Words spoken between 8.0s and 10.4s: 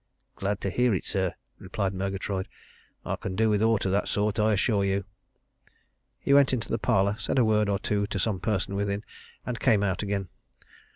to some person within, and came out again.